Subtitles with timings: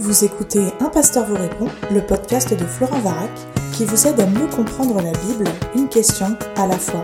[0.00, 3.32] Vous écoutez Un pasteur vous répond, le podcast de Florent Varac,
[3.76, 7.02] qui vous aide à mieux comprendre la Bible, une question à la fois.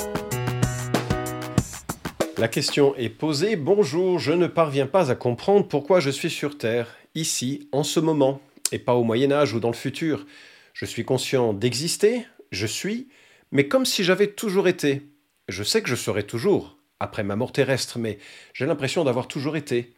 [2.39, 6.57] La question est posée, bonjour, je ne parviens pas à comprendre pourquoi je suis sur
[6.57, 6.87] Terre,
[7.17, 8.41] ici, en ce moment,
[8.71, 10.25] et pas au Moyen Âge ou dans le futur.
[10.73, 13.09] Je suis conscient d'exister, je suis,
[13.51, 15.03] mais comme si j'avais toujours été.
[15.49, 18.19] Je sais que je serai toujours, après ma mort terrestre, mais
[18.53, 19.95] j'ai l'impression d'avoir toujours été.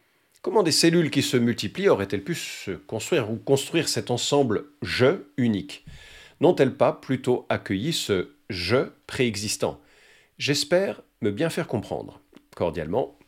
[0.47, 5.25] Comment des cellules qui se multiplient auraient-elles pu se construire ou construire cet ensemble je
[5.35, 5.85] unique?
[6.39, 9.81] N'ont-elles pas plutôt accueilli ce je préexistant?
[10.37, 12.21] J'espère me bien faire comprendre.
[12.55, 13.19] Cordialement,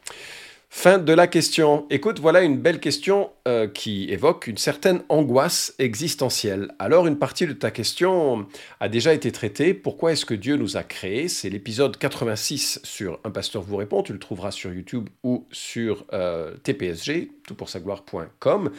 [0.72, 1.88] Fin de la question.
[1.90, 6.72] Écoute, voilà une belle question euh, qui évoque une certaine angoisse existentielle.
[6.78, 8.46] Alors, une partie de ta question
[8.80, 9.74] a déjà été traitée.
[9.74, 11.28] Pourquoi est-ce que Dieu nous a créés?
[11.28, 14.04] C'est l'épisode 86 sur Un pasteur vous répond.
[14.04, 18.72] Tu le trouveras sur YouTube ou sur euh, TPSG, toutpoursagloire.com.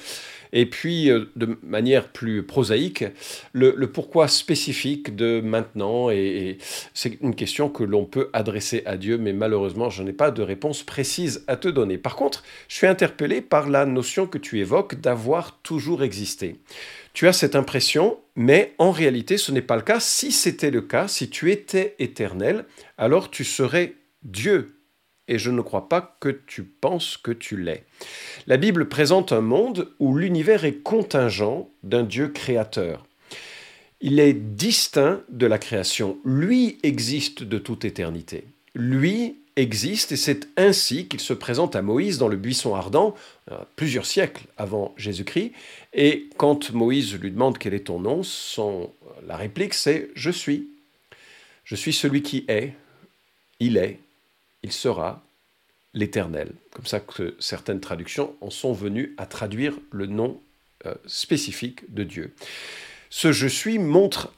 [0.53, 3.05] Et puis, euh, de manière plus prosaïque,
[3.53, 6.59] le, pourquoi spécifique de maintenant, et,
[6.95, 10.43] c'est une question que l'on peut adresser à Dieu, mais malheureusement, je n'ai pas de
[10.43, 11.99] réponse précise à te donner.
[11.99, 16.57] Par contre, je suis interpellé par la notion que tu évoques d'avoir toujours existé.
[17.13, 20.01] Tu as cette impression, mais en réalité, ce n'est pas le cas.
[20.01, 22.67] Si c'était le cas, si tu étais éternel,
[22.99, 24.80] alors tu serais Dieu
[25.31, 27.85] et je ne crois pas que tu penses que tu l'es.
[28.47, 33.07] La Bible présente un monde où l'univers est contingent d'un Dieu créateur.
[34.01, 36.19] Il est distinct de la création.
[36.25, 38.45] Lui existe de toute éternité.
[38.75, 43.15] Lui existe et c'est ainsi qu'il se présente à Moïse dans le buisson ardent,
[43.53, 45.53] euh, plusieurs siècles avant Jésus-Christ.
[45.93, 48.91] Et quand Moïse lui demande quel est ton nom, son,
[49.29, 50.57] la réplique c'est⁇ Je suis⁇
[51.65, 52.73] Je suis celui qui est,
[53.61, 54.01] il est,
[54.63, 55.23] il sera
[55.95, 56.53] l'Éternel.
[56.73, 60.41] Comme ça que certaines traductions en sont venues à traduire le nom
[60.87, 62.35] euh, spécifique de Dieu.
[63.11, 64.33] Ce je suis montre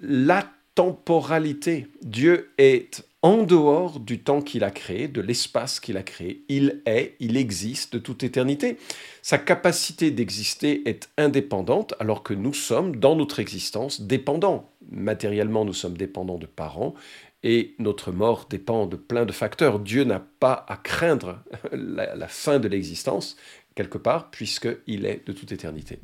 [0.00, 1.86] la temporalité.
[2.02, 6.44] Dieu est en dehors du temps qu'il a créé, de l'espace qu'il a créé.
[6.48, 8.76] Il est, il existe de toute éternité.
[9.22, 14.70] Sa capacité d'exister est indépendante alors que nous sommes, dans notre existence, dépendants.
[14.92, 16.94] Matériellement, nous sommes dépendants de parents,
[17.48, 19.78] et notre mort dépend de plein de facteurs.
[19.78, 21.38] Dieu n'a pas à craindre
[21.70, 23.36] la, fin de l'existence,
[23.76, 26.00] quelque part, puisqu'il est de toute éternité.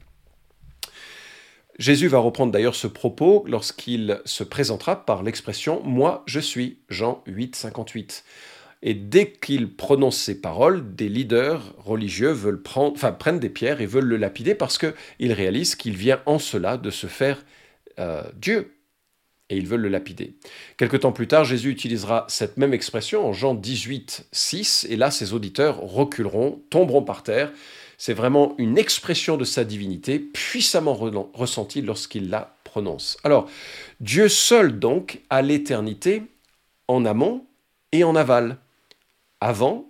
[1.80, 7.24] Jésus va reprendre d'ailleurs ce propos lorsqu'il se présentera par l'expression⁇ Moi je suis⁇ Jean
[7.26, 8.24] 8, 58.
[8.84, 13.86] Et dès qu'il prononce ces paroles, des leaders religieux veulent prendre, prennent des pierres et
[13.86, 17.44] veulent le lapider parce qu'ils réalisent qu'il vient en cela de se faire
[17.98, 18.76] euh, Dieu
[19.52, 20.32] et ils veulent le lapider.
[20.78, 25.10] Quelque temps plus tard, Jésus utilisera cette même expression en Jean 18, 6, et là,
[25.10, 27.52] ses auditeurs reculeront, tomberont par terre.
[27.98, 30.98] C'est vraiment une expression de sa divinité puissamment
[31.34, 33.18] ressentie lorsqu'il la prononce.
[33.24, 33.48] Alors,
[34.00, 36.22] Dieu seul donc a l'éternité
[36.88, 37.44] en amont
[37.92, 38.56] et en aval,
[39.40, 39.86] avant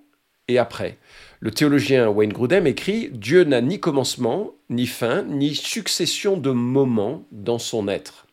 [0.48, 0.98] et après.
[1.38, 7.24] Le théologien Wayne Grudem écrit Dieu n'a ni commencement, ni fin, ni succession de moments
[7.30, 8.26] dans son être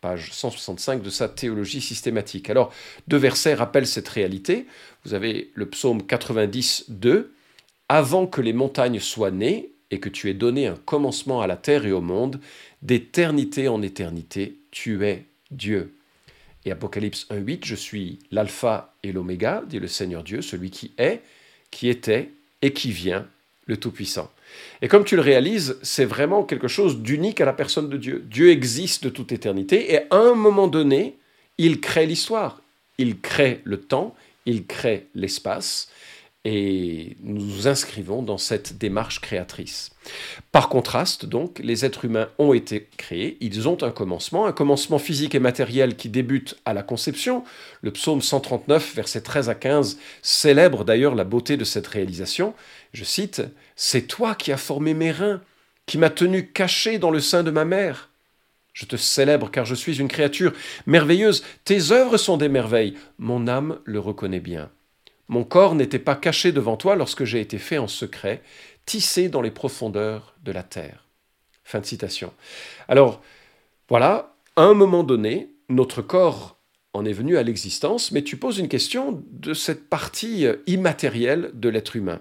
[0.00, 2.50] page 165 de sa théologie systématique.
[2.50, 2.72] Alors,
[3.08, 4.66] deux versets rappellent cette réalité.
[5.04, 7.34] Vous avez le psaume 90, 2.
[7.88, 11.56] Avant que les montagnes soient nées et que tu aies donné un commencement à la
[11.56, 12.40] terre et au monde,
[12.82, 15.94] d'éternité en éternité, tu es Dieu.
[16.64, 21.22] Et Apocalypse 1.8, je suis l'alpha et l'oméga, dit le Seigneur Dieu, celui qui est,
[21.70, 22.30] qui était
[22.60, 23.26] et qui vient,
[23.68, 24.30] le Tout-Puissant.
[24.82, 28.24] Et comme tu le réalises, c'est vraiment quelque chose d'unique à la personne de Dieu.
[28.28, 31.16] Dieu existe de toute éternité et à un moment donné,
[31.58, 32.60] il crée l'histoire,
[32.96, 35.88] il crée le temps, il crée l'espace
[36.44, 39.90] et nous nous inscrivons dans cette démarche créatrice.
[40.52, 44.98] Par contraste, donc, les êtres humains ont été créés, ils ont un commencement, un commencement
[44.98, 47.44] physique et matériel qui débute à la conception.
[47.82, 52.54] Le psaume 139, versets 13 à 15, célèbre d'ailleurs la beauté de cette réalisation.
[52.92, 53.42] Je cite,
[53.76, 55.40] C'est toi qui as formé mes reins,
[55.86, 58.10] qui m'as tenu caché dans le sein de ma mère.
[58.72, 60.52] Je te célèbre car je suis une créature
[60.86, 64.70] merveilleuse, tes œuvres sont des merveilles, mon âme le reconnaît bien.
[65.28, 68.42] Mon corps n'était pas caché devant toi lorsque j'ai été fait en secret,
[68.86, 71.04] tissé dans les profondeurs de la terre.
[71.64, 72.32] Fin de citation.
[72.86, 73.20] Alors,
[73.88, 76.56] voilà, à un moment donné, notre corps
[76.94, 81.68] en est venu à l'existence, mais tu poses une question de cette partie immatérielle de
[81.68, 82.20] l'être humain,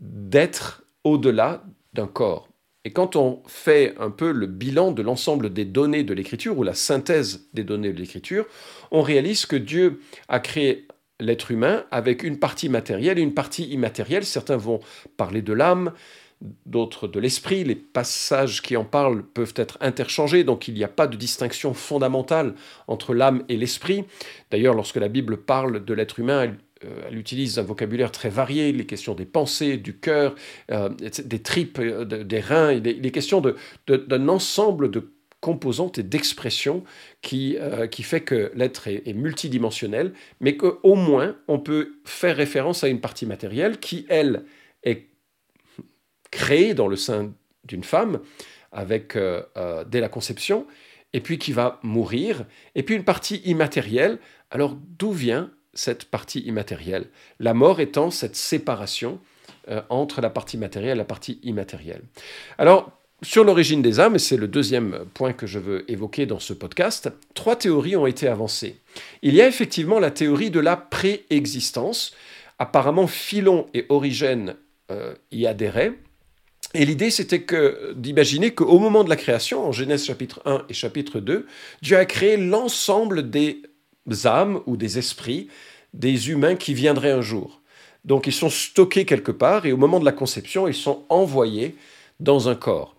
[0.00, 2.48] d'être au-delà d'un corps.
[2.84, 6.62] Et quand on fait un peu le bilan de l'ensemble des données de l'écriture, ou
[6.62, 8.46] la synthèse des données de l'écriture,
[8.90, 10.88] on réalise que Dieu a créé
[11.20, 14.24] l'être humain avec une partie matérielle et une partie immatérielle.
[14.24, 14.80] Certains vont
[15.18, 15.92] parler de l'âme,
[16.64, 17.64] d'autres de l'esprit.
[17.64, 21.74] Les passages qui en parlent peuvent être interchangés, donc il n'y a pas de distinction
[21.74, 22.54] fondamentale
[22.88, 24.04] entre l'âme et l'esprit.
[24.50, 28.72] D'ailleurs, lorsque la Bible parle de l'être humain, elle, euh, utilise un vocabulaire très varié,
[28.72, 30.34] les questions des pensées, du cœur,
[30.70, 33.42] euh, des tripes, euh, des reins, les, questions
[33.86, 36.82] d'un ensemble de composantes et d'expressions
[37.20, 37.58] qui,
[37.90, 42.88] qui fait que l'être est, est, multidimensionnel, mais qu'au moins on peut faire référence à
[42.88, 44.44] une partie matérielle qui, elle,
[44.82, 45.08] est
[46.30, 47.32] créé dans le sein
[47.64, 48.20] d'une femme
[48.70, 49.16] avec
[49.88, 50.66] dès la conception,
[51.14, 52.44] et puis qui va mourir,
[52.74, 54.18] et puis une partie immatérielle.
[54.50, 57.06] Alors d'où vient cette partie immatérielle
[57.38, 59.20] La mort étant cette séparation
[59.68, 62.02] euh, entre la partie matérielle et la partie immatérielle.
[62.58, 66.38] Alors sur l'origine des âmes, et c'est le deuxième point que je veux évoquer dans
[66.38, 68.76] ce podcast, trois théories ont été avancées.
[69.20, 72.14] Il y a effectivement la théorie de la préexistence.
[72.58, 74.56] Apparemment, Philon et Origène
[75.30, 75.92] y adhéraient.
[76.72, 77.44] Et l'idée, c'était
[77.94, 81.46] d'imaginer qu'au moment de la création, en Genèse chapitre 1 et chapitre 2,
[81.82, 83.62] Dieu a créé l'ensemble des
[84.24, 85.48] âmes ou des esprits
[85.94, 87.60] des humains qui viendraient un jour.
[88.04, 91.76] Donc ils sont stockés quelque part et au moment de la conception, ils sont envoyés
[92.18, 92.96] dans un corps.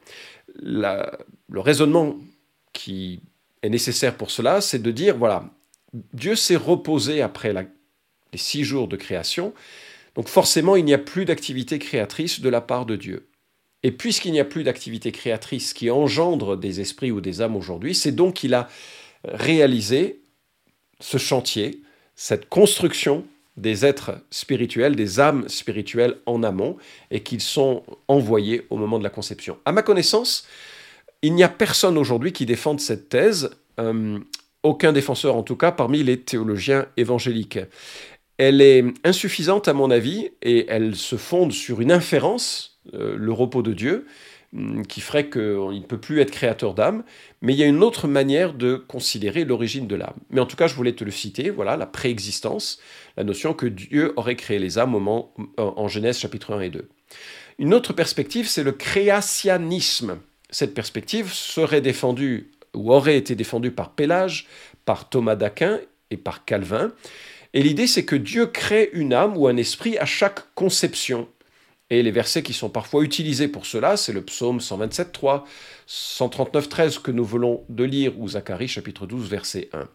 [0.61, 2.15] le raisonnement
[2.73, 3.21] qui
[3.61, 5.45] est nécessaire pour cela, c'est de dire, voilà,
[6.13, 9.53] Dieu s'est reposé après les six jours de création,
[10.15, 13.27] donc forcément il n'y a plus d'activité créatrice de la part de Dieu.
[13.83, 17.95] Et puisqu'il n'y a plus d'activité créatrice qui engendre des esprits ou des âmes aujourd'hui,
[17.95, 18.69] c'est donc qu'il a
[19.23, 20.20] réalisé
[21.01, 21.81] ce chantier,
[22.15, 23.25] cette construction
[23.57, 26.77] des êtres spirituels, des âmes spirituelles en amont,
[27.11, 29.57] et qu'ils sont envoyés au moment de la conception.
[29.65, 30.47] À ma connaissance,
[31.21, 34.19] il n'y a personne aujourd'hui qui défende cette thèse, euh,
[34.63, 37.59] aucun défenseur en tout cas parmi les théologiens évangéliques.
[38.37, 43.31] Elle est insuffisante à mon avis, et elle se fonde sur une inférence euh, le
[43.31, 44.07] repos de Dieu,
[44.89, 47.03] qui ferait qu'il ne peut plus être créateur d'âme,
[47.41, 50.17] mais il y a une autre manière de considérer l'origine de l'âme.
[50.29, 52.79] Mais en tout cas, je voulais te le citer, voilà, la préexistence,
[53.15, 56.89] la notion que Dieu aurait créé les âmes au en Genèse chapitre 1 et 2.
[57.59, 60.17] Une autre perspective, c'est le créationnisme.
[60.49, 64.47] Cette perspective serait défendue, ou aurait été défendue par Pélage,
[64.83, 66.91] par Thomas d'Aquin et par Calvin.
[67.53, 71.29] Et l'idée, c'est que Dieu crée une âme ou un esprit à chaque conception.
[71.91, 75.43] Et les versets qui sont parfois utilisés pour cela, c'est le psaume 127.3,
[75.89, 79.89] 139.13 que nous voulons de lire, ou Zacharie chapitre 12, verset 1.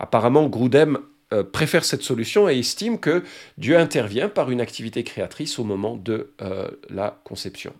[0.00, 0.98] Apparemment, Groudem
[1.32, 3.24] euh, préfère cette solution et estime que
[3.58, 7.72] Dieu intervient par une activité créatrice au moment de euh, la conception.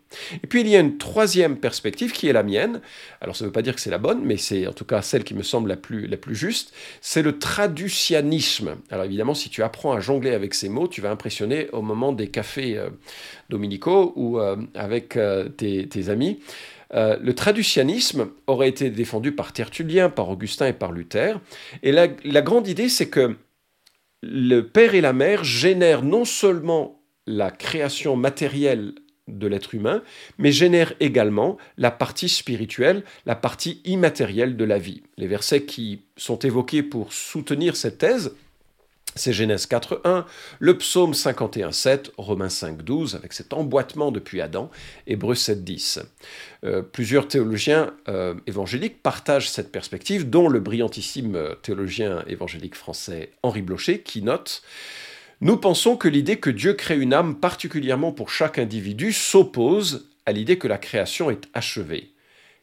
[0.43, 2.81] Et puis il y a une troisième perspective qui est la mienne.
[3.21, 5.01] Alors ça ne veut pas dire que c'est la bonne, mais c'est en tout cas
[5.01, 6.75] celle qui me semble la plus, la plus juste.
[7.01, 8.79] C'est le traducianisme.
[8.91, 12.13] Alors évidemment, si tu apprends à jongler avec ces mots, tu vas impressionner au moment
[12.13, 12.91] des cafés euh,
[13.49, 14.41] dominicaux ou
[14.75, 15.17] avec
[15.57, 16.41] tes, tes amis.
[16.95, 21.41] Euh, le traducianisme aurait été défendu par Tertullien, par Augustin et par Luther.
[21.83, 23.37] Et la, la grande idée, c'est que
[24.23, 28.95] le père et la mère génèrent non seulement la création matérielle
[29.29, 30.03] de l'être humain,
[30.39, 35.03] mais génèrent également la partie spirituelle, la partie immatérielle de la vie.
[35.17, 38.37] Les versets qui sont évoqués pour soutenir cette thèse
[39.17, 40.25] c'est Genèse 4.1,
[40.59, 44.71] le psaume 51.7, Romains 5.12, avec cet emboîtement depuis Adam,
[45.07, 46.03] Hébreux 7.10.
[46.65, 53.63] Euh, plusieurs théologiens euh, évangéliques partagent cette perspective, dont le brillantissime théologien évangélique français Henri
[53.63, 54.63] Blocher, qui note
[55.41, 60.33] Nous pensons que l'idée que Dieu crée une âme particulièrement pour chaque individu s'oppose à
[60.33, 62.13] l'idée que la création est achevée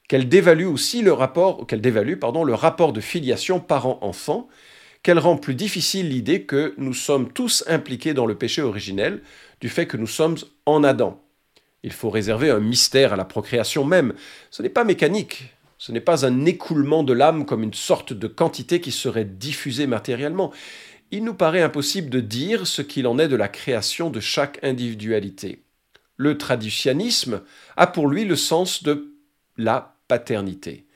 [0.07, 4.47] qu'elle dévalue aussi le rapport, qu'elle dévalue pardon, le rapport de filiation parent-enfant,
[5.03, 9.21] qu'elle rend plus difficile l'idée que nous sommes tous impliqués dans le péché originel,
[9.59, 11.21] du fait que nous sommes en Adam.
[11.83, 14.13] Il faut réserver un mystère à la procréation même.
[14.49, 18.27] Ce n'est pas mécanique, ce n'est pas un écoulement de l'âme comme une sorte de
[18.27, 20.53] quantité qui serait diffusée matériellement.
[21.11, 24.63] Il nous paraît impossible de dire ce qu'il en est de la création de chaque
[24.63, 25.63] individualité.
[26.15, 27.41] Le traditionnisme
[27.75, 29.13] a pour lui le sens de
[29.57, 30.87] la paternité.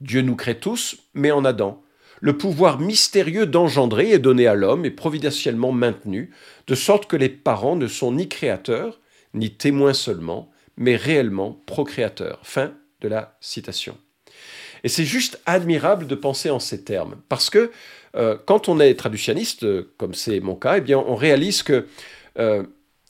[0.00, 1.82] Dieu nous crée tous, mais en Adam
[2.22, 6.30] le pouvoir mystérieux d'engendrer est donné à l'homme et providentiellement maintenu,
[6.68, 9.00] de sorte que les parents ne sont ni créateurs,
[9.34, 12.38] ni témoins seulement, mais réellement procréateurs.
[12.44, 13.98] Fin de la citation.
[14.84, 17.72] Et c'est juste admirable de penser en ces termes, parce que
[18.14, 21.86] euh, quand on est traductionniste, comme c'est mon cas, eh bien, on réalise que
[22.38, 22.62] euh,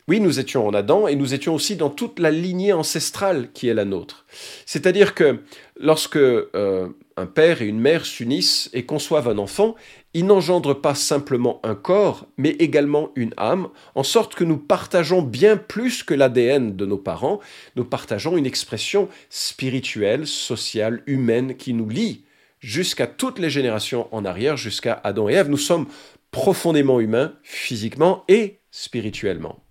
[0.09, 3.69] oui, nous étions en Adam et nous étions aussi dans toute la lignée ancestrale qui
[3.69, 4.25] est la nôtre.
[4.65, 5.41] C'est-à-dire que
[5.79, 9.75] lorsque euh, un père et une mère s'unissent et conçoivent un enfant,
[10.15, 15.23] ils n'engendrent pas simplement un corps, mais également une âme, en sorte que nous partageons
[15.23, 17.41] bien plus que l'ADN de nos parents,
[17.77, 22.25] nous partageons une expression spirituelle, sociale, humaine qui nous lie
[22.61, 25.49] jusqu'à toutes les générations en arrière, jusqu'à Adam et Ève.
[25.49, 25.87] Nous sommes
[26.31, 29.62] profondément humains, physiquement et spirituellement.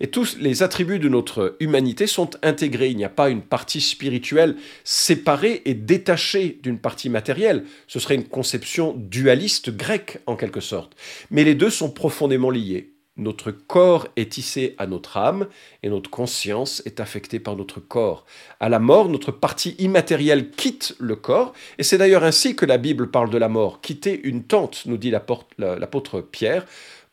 [0.00, 2.90] Et tous les attributs de notre humanité sont intégrés.
[2.90, 7.64] Il n'y a pas une partie spirituelle séparée et détachée d'une partie matérielle.
[7.86, 10.96] Ce serait une conception dualiste grecque en quelque sorte.
[11.30, 12.92] Mais les deux sont profondément liés.
[13.18, 15.46] Notre corps est tissé à notre âme
[15.82, 18.24] et notre conscience est affectée par notre corps.
[18.58, 22.78] À la mort, notre partie immatérielle quitte le corps, et c'est d'ailleurs ainsi que la
[22.78, 23.82] Bible parle de la mort.
[23.82, 26.64] Quitter une tente, nous dit l'apôtre Pierre,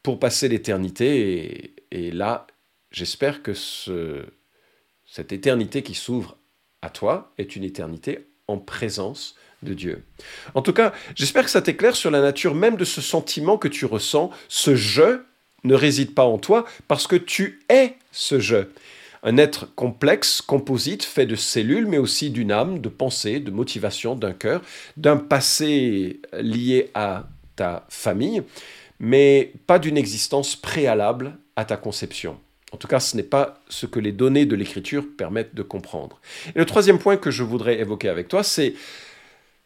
[0.02, 1.74] pour passer l'éternité.
[1.92, 2.48] Là,
[2.92, 3.54] j'espère que
[5.06, 6.38] cette éternité qui s'ouvre
[6.82, 10.04] à toi est une éternité en présence de Dieu.
[10.54, 13.68] En tout cas, j'espère que ça t'éclaire sur la nature même de ce sentiment que
[13.68, 15.22] tu ressens, ce je
[15.64, 18.68] ne réside pas en toi parce que tu es ce je.
[19.22, 24.16] Un être complexe, composite, fait de cellules, mais aussi d'une âme, de pensée, de motivation,
[24.16, 24.62] d'un cœur,
[24.96, 27.28] d'un passé lié à
[27.58, 28.44] ta famille,
[29.02, 32.40] mais pas d'une existence préalable à ta conception.
[32.72, 36.22] En tout cas, ce n'est pas ce que les données de l'écriture permettent de comprendre.
[36.56, 38.76] Et le troisième point que je voudrais évoquer avec toi, c'est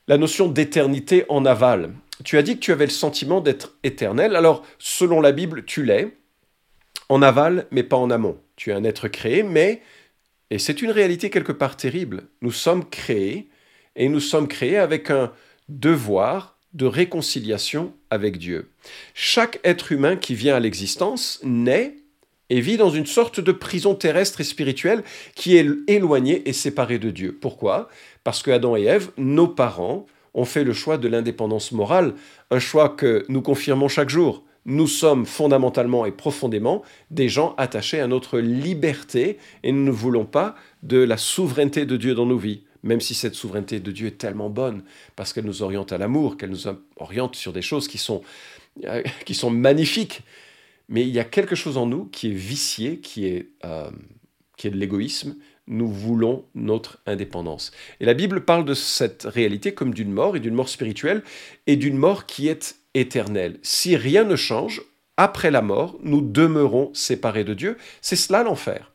[0.08, 1.92] la notion d'éternité en aval.
[2.24, 4.36] Tu as dit que tu avais le sentiment d'être éternel.
[4.36, 6.18] Alors, selon la Bible, tu l'es,
[7.10, 8.40] en aval, mais pas en amont.
[8.56, 9.82] Tu es un être créé, mais,
[10.50, 13.50] et c'est une réalité quelque part terrible, nous sommes créés,
[13.96, 15.32] et nous sommes créés avec un
[15.70, 18.70] devoir de réconciliation avec Dieu.
[19.14, 21.96] Chaque être humain qui vient à l'existence naît
[22.50, 25.04] et vit dans une sorte de prison terrestre et spirituelle
[25.36, 27.38] qui est éloignée et séparée de Dieu.
[27.40, 27.90] Pourquoi?
[28.24, 32.14] Parce que Adam et Ève, nos parents, ont fait le choix de l'indépendance morale,
[32.52, 34.44] un choix que nous confirmons chaque jour.
[34.66, 40.26] Nous sommes fondamentalement et profondément des gens attachés à notre liberté et nous ne voulons
[40.26, 44.08] pas de la souveraineté de Dieu dans nos vies, même si cette souveraineté de Dieu
[44.08, 44.84] est tellement bonne,
[45.16, 48.22] parce qu'elle nous oriente à l'amour, qu'elle nous oriente sur des choses qui sont,
[49.26, 50.22] qui sont magnifiques.
[50.90, 53.90] Mais il y a quelque chose en nous qui est vicié, qui est, euh,
[54.58, 55.36] qui est de l'égoïsme,
[55.68, 57.72] nous voulons notre indépendance.
[58.02, 61.24] Et la Bible parle de cette réalité comme d'une mort, et d'une mort spirituelle,
[61.68, 63.60] et d'une mort qui est éternelle.
[63.62, 64.82] Si rien ne change,
[65.16, 67.78] après la mort, nous demeurons séparés de Dieu.
[68.02, 68.92] C'est cela l'enfer.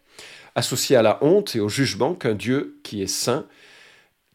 [0.54, 3.46] Associé à la honte et au jugement qu'un Dieu qui est saint,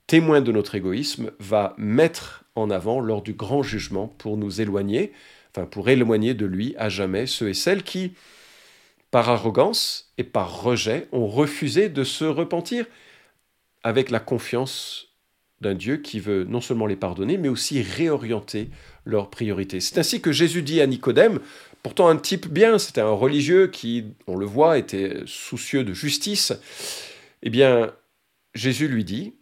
[0.07, 5.11] témoin de notre égoïsme, va mettre en avant lors du grand jugement pour nous éloigner,
[5.51, 8.13] enfin pour éloigner de lui à jamais ceux et celles qui,
[9.11, 12.85] par arrogance et par rejet, ont refusé de se repentir
[13.83, 15.09] avec la confiance
[15.61, 18.69] d'un Dieu qui veut non seulement les pardonner, mais aussi réorienter
[19.05, 19.79] leurs priorités.
[19.79, 21.39] C'est ainsi que Jésus dit à Nicodème,
[21.81, 26.53] pourtant un type bien, c'était un religieux qui, on le voit, était soucieux de justice,
[27.41, 27.93] eh bien,
[28.53, 29.33] Jésus lui dit,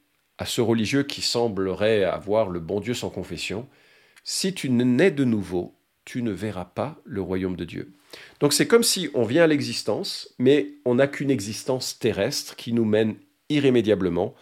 [0.41, 3.67] à ce religieux qui semblerait avoir le bon Dieu sans confession,
[4.23, 7.93] si tu nais de nouveau, tu ne verras pas le royaume de Dieu.
[8.39, 12.73] Donc c'est comme si on vient à l'existence, mais on n'a qu'une existence terrestre qui
[12.73, 13.17] nous mène
[13.49, 14.33] irrémédiablement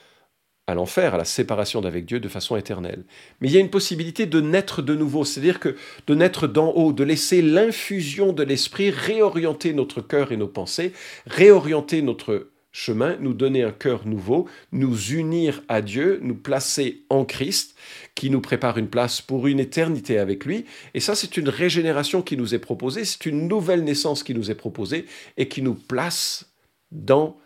[0.68, 3.04] à l'enfer, à la séparation d'avec Dieu de façon éternelle.
[3.42, 5.76] Mais il y a une possibilité de naître de nouveau, c'est-à-dire que
[6.08, 10.94] de naître d'en haut, de laisser l'infusion de l'esprit réorienter notre cœur et nos pensées,
[11.26, 17.26] réorienter notre chemin, nous donner un cœur nouveau, nous unir à Dieu, nous placer en
[17.26, 17.76] Christ,
[18.16, 20.66] qui nous prépare une place pour une éternité avec lui.
[20.94, 24.52] Et ça, c'est une régénération qui nous est proposée, c'est une nouvelle naissance qui nous
[24.52, 25.06] est proposée
[25.38, 26.54] et qui nous place
[26.92, 27.40] dans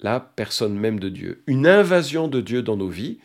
[0.00, 1.42] la personne même de Dieu.
[1.46, 3.18] Une invasion de Dieu dans nos vies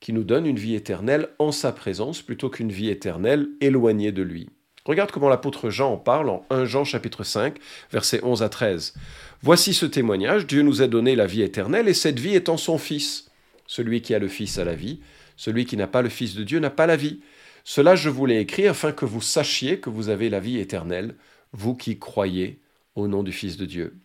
[0.00, 4.22] qui nous donne une vie éternelle en sa présence plutôt qu'une vie éternelle éloignée de
[4.22, 4.48] lui.
[4.86, 7.56] Regarde comment l'apôtre Jean en parle en 1 Jean chapitre 5,
[7.92, 8.94] versets 11 à 13.
[9.42, 12.56] Voici ce témoignage, Dieu nous a donné la vie éternelle, et cette vie est en
[12.56, 13.30] son Fils.
[13.66, 15.00] Celui qui a le Fils a la vie,
[15.36, 17.20] celui qui n'a pas le Fils de Dieu n'a pas la vie.
[17.62, 21.14] Cela je vous l'ai écrit afin que vous sachiez que vous avez la vie éternelle,
[21.52, 22.58] vous qui croyez
[22.94, 23.96] au nom du Fils de Dieu.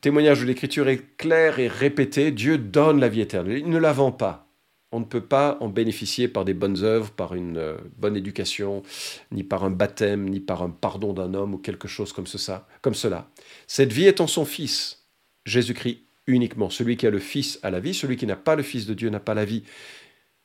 [0.00, 3.92] Témoignage de l'Écriture est clair et répété, Dieu donne la vie éternelle, il ne la
[3.92, 4.44] vend pas
[4.94, 8.84] on ne peut pas en bénéficier par des bonnes œuvres, par une euh, bonne éducation,
[9.32, 12.68] ni par un baptême, ni par un pardon d'un homme ou quelque chose comme, ça,
[12.80, 13.28] comme cela.
[13.66, 15.04] Cette vie est en son Fils,
[15.46, 15.98] Jésus-Christ
[16.28, 16.70] uniquement.
[16.70, 18.94] Celui qui a le Fils a la vie, celui qui n'a pas le Fils de
[18.94, 19.64] Dieu n'a pas la vie.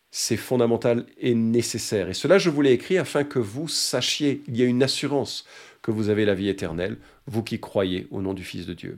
[0.09, 2.09] C'est fondamental et nécessaire.
[2.09, 5.45] Et cela, je vous l'ai écrit afin que vous sachiez, il y a une assurance,
[5.81, 8.97] que vous avez la vie éternelle, vous qui croyez au nom du Fils de Dieu.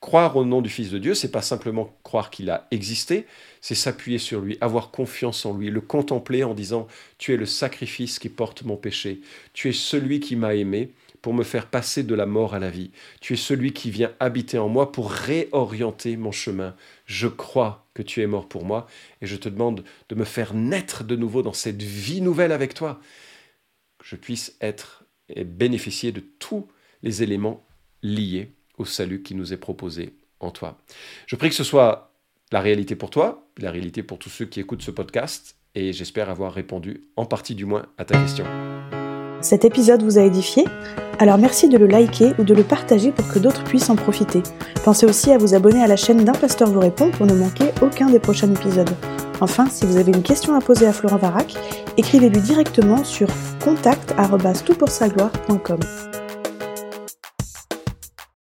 [0.00, 3.26] Croire au nom du Fils de Dieu, c'est pas simplement croire qu'il a existé,
[3.60, 6.86] c'est s'appuyer sur lui, avoir confiance en lui, le contempler en disant
[7.18, 9.20] Tu es le sacrifice qui porte mon péché,
[9.52, 12.70] tu es celui qui m'a aimé pour me faire passer de la mort à la
[12.70, 16.74] vie, tu es celui qui vient habiter en moi pour réorienter mon chemin.
[17.04, 18.86] Je crois que tu es mort pour moi
[19.20, 22.72] et je te demande de me faire naître de nouveau dans cette vie nouvelle avec
[22.72, 23.00] toi,
[23.98, 24.99] que je puisse être
[25.34, 26.66] et bénéficier de tous
[27.02, 27.64] les éléments
[28.02, 30.78] liés au salut qui nous est proposé en toi.
[31.26, 32.12] Je prie que ce soit
[32.52, 36.30] la réalité pour toi, la réalité pour tous ceux qui écoutent ce podcast, et j'espère
[36.30, 38.44] avoir répondu en partie du moins à ta question.
[39.40, 40.64] Cet épisode vous a édifié?
[41.18, 44.42] Alors merci de le liker ou de le partager pour que d'autres puissent en profiter.
[44.84, 47.66] Pensez aussi à vous abonner à la chaîne d'un pasteur vous répond pour ne manquer
[47.82, 48.90] aucun des prochains épisodes.
[49.40, 51.54] Enfin, si vous avez une question à poser à Florent Varac,
[52.00, 53.28] écrivez-lui directement sur
[53.62, 56.09] contact.toutpoursagloire.com.